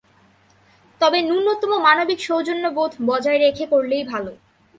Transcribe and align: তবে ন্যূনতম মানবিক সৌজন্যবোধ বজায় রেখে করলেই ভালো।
তবে 1.01 1.17
ন্যূনতম 1.21 1.71
মানবিক 1.81 2.19
সৌজন্যবোধ 2.19 2.91
বজায় 3.05 3.39
রেখে 3.39 3.65
করলেই 3.65 4.03
ভালো। 4.03 4.31